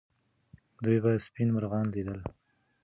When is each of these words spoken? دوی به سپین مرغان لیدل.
دوی 0.83 0.97
به 1.03 1.11
سپین 1.25 1.49
مرغان 1.55 1.85
لیدل. 1.93 2.21